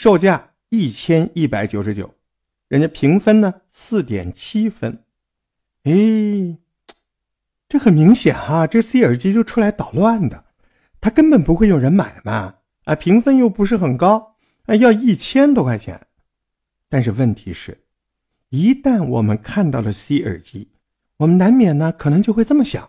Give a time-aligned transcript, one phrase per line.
[0.00, 2.14] 售价一千一百九十九，
[2.68, 5.04] 人家评分呢四点七分。
[5.82, 5.92] 哎，
[7.68, 10.46] 这很明显哈，这 C 耳机就出来捣乱的，
[11.02, 12.54] 它根本不会有人买嘛。
[12.84, 16.06] 啊，评分又不是很高，啊，要一千多块钱。
[16.88, 17.82] 但是问题是，
[18.48, 20.70] 一旦我们看到了 C 耳机，
[21.18, 22.88] 我们难免呢可能就会这么想：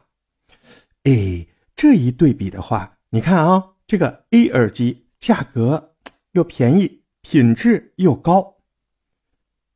[1.04, 5.96] 哎，这一对比的话，你看啊，这个 A 耳机价格
[6.32, 7.00] 又便宜。
[7.21, 8.57] 品质又高，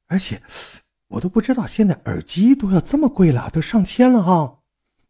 [0.07, 0.41] 而且
[1.07, 4.63] 我都不知道现在耳机都要这么贵了，都上千了哈。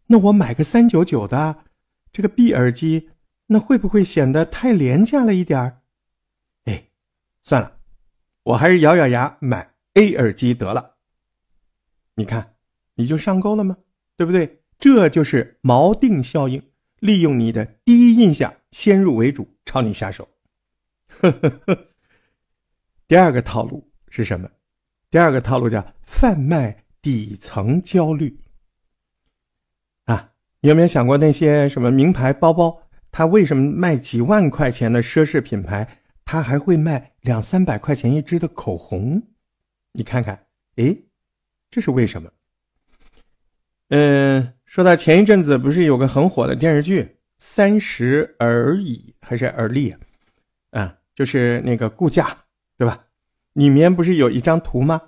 [0.08, 1.64] 那我买个三九九的
[2.12, 3.10] 这个 B 耳机，
[3.48, 5.82] 那会不会显得太廉价了一点儿？
[6.66, 6.90] 哎，
[7.44, 7.80] 算了，
[8.44, 10.98] 我还是咬咬牙买 A 耳机得了。
[12.16, 12.56] 你看，
[12.96, 13.78] 你就上钩了吗？
[14.16, 14.62] 对不对？
[14.78, 16.62] 这就是锚定效应，
[17.00, 20.28] 利用你的第一印象，先入为主，朝你下手。
[21.08, 21.95] 呵呵呵。
[23.08, 24.50] 第二个套路是什么？
[25.12, 28.36] 第二个套路叫贩卖底层焦虑。
[30.06, 35.88] 啊，你有没有想过那些什么名牌包包，它为什么卖几万块钱的奢侈品牌，
[36.26, 39.22] 它还会卖两三百块钱一支的口红？
[39.92, 40.98] 你看看，哎，
[41.70, 42.32] 这是为什么？
[43.90, 47.04] 嗯，说到前一阵子不是有个很火的电视剧
[47.38, 49.96] 《三十而已》还是而立？
[50.72, 52.36] 啊，就是那个顾佳。
[52.78, 53.05] 对吧？
[53.56, 55.02] 里面不是有一张图吗？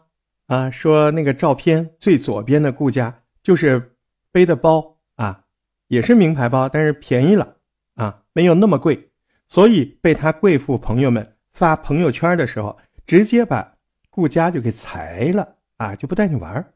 [0.45, 3.97] 啊，说那个照片最左边的顾家就是
[4.31, 5.43] 背的包啊，
[5.89, 7.57] 也是名牌包，但是便宜了
[7.95, 9.11] 啊，没有那么贵，
[9.49, 13.75] 所以被他贵妇朋友们发朋友圈的时候，直接把
[14.09, 16.73] 顾家就给裁了啊，就不带你玩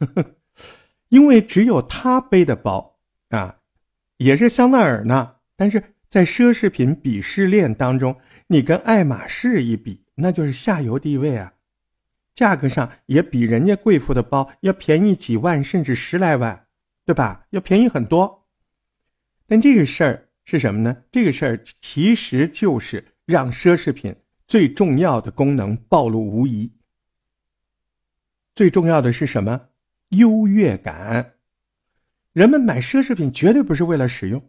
[1.10, 3.58] 因为只有他背的包啊，
[4.16, 10.01] 也是香奈儿呢，但是在奢侈品鄙视链当中，你跟爱马仕一比。
[10.16, 11.54] 那就是下游地位啊，
[12.34, 16.66] 价格上也比人家贵妇的包要便宜几万，甚至十来万，
[17.04, 17.46] 对吧？
[17.50, 18.46] 要便宜很多。
[19.46, 21.04] 但这个事儿是什么呢？
[21.10, 24.14] 这个事儿其实就是让奢侈品
[24.46, 26.72] 最重要的功能暴露无遗。
[28.54, 29.68] 最重要的是什么？
[30.08, 31.34] 优越感。
[32.34, 34.42] 人们买奢侈品绝对不是为了使用，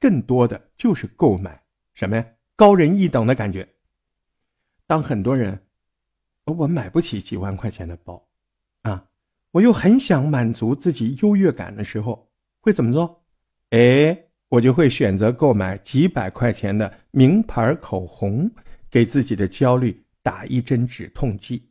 [0.00, 1.62] 更多的就是购买
[1.94, 2.26] 什么呀？
[2.56, 3.75] 高人一等的感觉。
[4.86, 5.60] 当很多人，
[6.44, 8.28] 我买不起几万块钱的包，
[8.82, 9.08] 啊，
[9.50, 12.30] 我又很想满足自己优越感的时候，
[12.60, 13.24] 会怎么做？
[13.70, 18.48] 哎，我就会选择购买几百块钱的名牌口红，
[18.88, 21.68] 给自己的焦虑打一针止痛剂。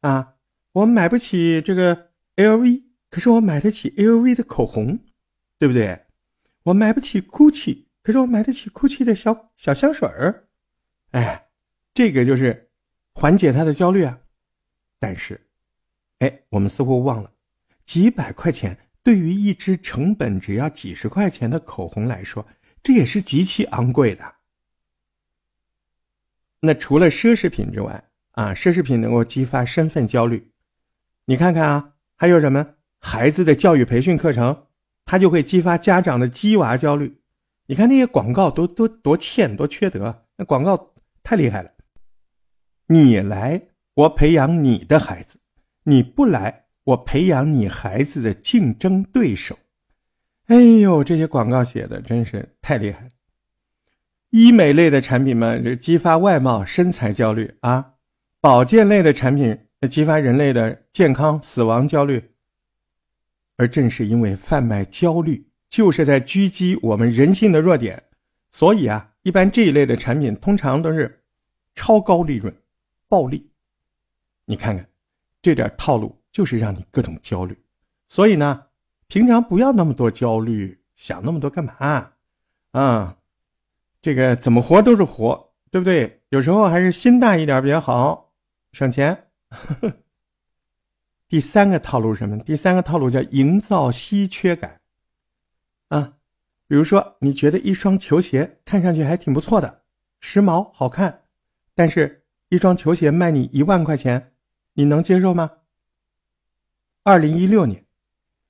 [0.00, 0.36] 啊，
[0.72, 4.98] 我买不起这个 LV，可是我买得起 LV 的口红，
[5.58, 6.06] 对不对？
[6.62, 10.48] 我买不起 GUCCI，可是我买得起 GUCCI 的小小香水儿，
[11.10, 11.47] 哎。
[11.98, 12.70] 这个就是
[13.12, 14.20] 缓解他的焦虑啊，
[15.00, 15.48] 但是，
[16.20, 17.32] 哎，我们似乎忘了，
[17.84, 22.46] 几百块钱对于一支成本只要几十块钱的口红来说，
[22.84, 24.36] 这也是极其昂贵的。
[26.60, 30.52] 那除了奢侈品之外啊，奢侈品能够激发身份焦虑，
[31.24, 34.68] 你看看啊，还有什么孩子的教育培训课程，
[35.04, 37.20] 它就会激发家长的鸡娃焦虑。
[37.66, 40.94] 你看那些广告都都多欠多缺德，那广告
[41.24, 41.72] 太厉害了。
[42.90, 43.60] 你来，
[43.92, 45.36] 我培养你的孩子；
[45.84, 49.58] 你不来，我培养你孩子的竞争对手。
[50.46, 53.10] 哎呦，这些广告写的真是太厉害！
[54.30, 57.96] 医美类的产品嘛，这激发外貌身材焦虑啊；
[58.40, 59.58] 保健类的产品
[59.90, 62.30] 激发人类的健康死亡焦虑。
[63.58, 68.02] 而正是因为贩卖焦虑，就是在狙击我们人性的弱点，
[68.50, 71.22] 所以啊，一般这一类的产品通常都是
[71.74, 72.54] 超高利润。
[73.08, 73.50] 暴力，
[74.44, 74.86] 你看看，
[75.40, 77.58] 这点套路就是让你各种焦虑。
[78.06, 78.66] 所以呢，
[79.06, 82.12] 平常不要那么多焦虑，想那么多干嘛？
[82.72, 83.16] 啊，
[84.02, 86.22] 这个怎么活都是活，对不对？
[86.28, 88.34] 有时候还是心大一点比较好，
[88.72, 89.30] 省钱。
[91.28, 92.38] 第三个套路是什么？
[92.38, 94.80] 第三个套路叫营造稀缺感。
[95.88, 96.18] 啊，
[96.66, 99.82] 比如说你觉得一双球鞋看上去还挺不错的，
[100.20, 101.22] 时髦好看，
[101.74, 102.17] 但是。
[102.48, 104.32] 一双球鞋卖你一万块钱，
[104.74, 105.50] 你能接受吗？
[107.02, 107.84] 二零一六年，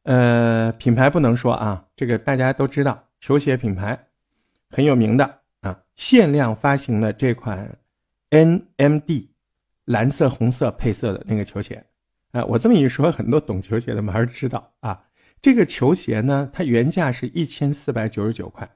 [0.05, 4.09] 呃，品牌不能说啊，这个大家都知道，球鞋品牌
[4.71, 7.79] 很有名的啊，限量发行的这款
[8.31, 9.29] NMD
[9.85, 11.85] 蓝色红色配色的那个球鞋
[12.31, 15.05] 啊，我这么一说，很多懂球鞋的马上知道啊。
[15.41, 18.69] 这个球鞋呢，它原价是一千四百九十九块，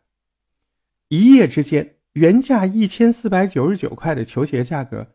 [1.09, 5.15] 一夜之间原价一千四百九十九块的球鞋价格，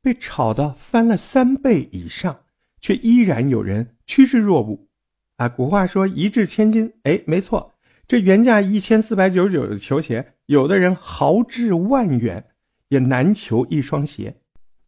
[0.00, 2.44] 被炒到翻了三倍以上，
[2.80, 4.88] 却依然有人趋之若鹜。
[5.36, 7.74] 啊，古话说一掷千金，哎，没错，
[8.06, 12.44] 这原价一千四百九十九的球鞋，有的人豪掷万元
[12.88, 14.34] 也难求一双鞋。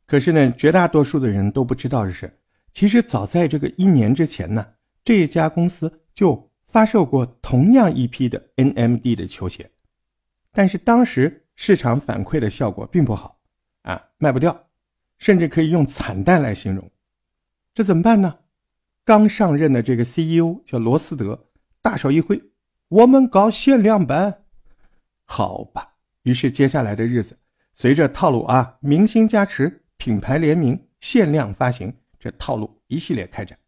[0.07, 2.39] 可是呢，绝大多数的人都不知道的是，
[2.73, 4.67] 其实早在这个一年之前呢，
[5.05, 9.71] 这家公司就发售过同样一批的 NMD 的球鞋，
[10.51, 13.39] 但是当时市场反馈的效果并不好，
[13.83, 14.69] 啊，卖不掉，
[15.19, 16.91] 甚至可以用惨淡来形容。
[17.75, 18.39] 这怎么办呢？
[19.05, 21.51] 刚上任的这个 CEO 叫罗斯德，
[21.83, 22.43] 大手一挥，
[22.89, 24.45] 我们搞限量版，
[25.27, 25.97] 好吧。
[26.23, 27.39] 于是接下来的日子，
[27.75, 29.85] 随着套路啊，明星加持。
[29.99, 33.59] 品牌联名、限量发行，这套路一系列开展。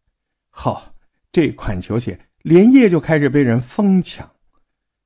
[0.49, 0.95] 好，
[1.31, 4.27] 这款球鞋连夜就开始被人疯抢，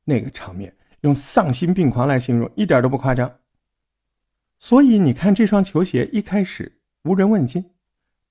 [0.06, 0.74] 那个场面
[1.08, 3.40] 用丧心病狂来形容，一点都不夸张。
[4.60, 7.64] 所以你看，这双球鞋一开始无人问津，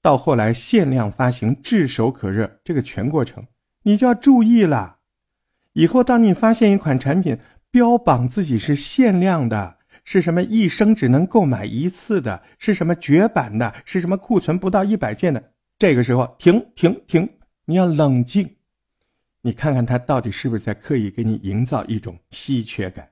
[0.02, 3.46] 到后来限量发行、炙手可热，这个全过程
[3.84, 4.99] 你就要注意了。
[5.73, 7.38] 以后当你发现一款产品
[7.70, 12.43] 标榜自己是限量的，是什么一生只能购买一次的？
[12.58, 13.75] 是什么绝版的？
[13.84, 15.52] 是什么库存不到一百件的？
[15.78, 17.28] 这个时候停停停！
[17.67, 18.55] 你要冷静，
[19.46, 23.10] 你看看他到底是不是在刻意给你营造一种稀缺感，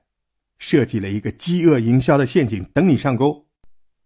[0.57, 3.45] 设计了一个饥饿营销的陷阱等你上钩。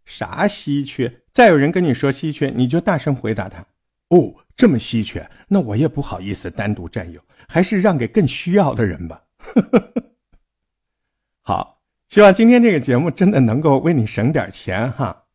[0.05, 1.21] 啥稀缺？
[1.33, 3.65] 再有人跟你说稀缺，你就大声回答他：
[4.09, 9.23] 哦，这么稀缺，那我也不好意思单独占有，还是让给更需要的人吧。
[11.41, 11.81] 好。
[12.09, 15.25] 希望今天这个节目真的能够为你省点钱哈，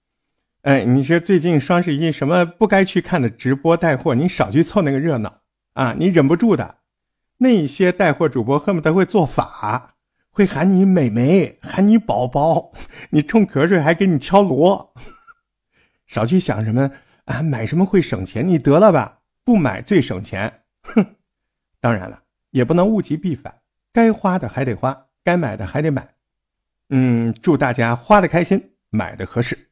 [0.62, 5.40] 哎，你说最近双十一什么不该去看的直播带货，你少去凑那个热闹
[5.74, 6.78] 啊，你忍不住的。
[7.38, 9.96] 那些带货主播恨不得会做法，
[10.30, 12.72] 会喊你美眉，喊你宝宝，
[13.10, 14.94] 你冲瞌睡还给你敲锣，
[16.06, 16.90] 少去想什么
[17.24, 20.62] 啊，买什么会省钱，你得了吧，不买最省钱。
[20.82, 21.16] 哼，
[21.80, 23.60] 当然了，也不能物极必反，
[23.92, 26.14] 该花的还得花，该买的还得买。
[26.90, 29.70] 嗯，祝大家花的开心，买的合适。